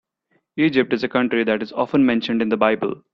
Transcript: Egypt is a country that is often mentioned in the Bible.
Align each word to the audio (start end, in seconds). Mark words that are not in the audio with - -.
Egypt 0.57 0.93
is 0.93 1.03
a 1.03 1.07
country 1.07 1.43
that 1.43 1.61
is 1.61 1.71
often 1.73 2.03
mentioned 2.07 2.41
in 2.41 2.49
the 2.49 2.57
Bible. 2.57 3.03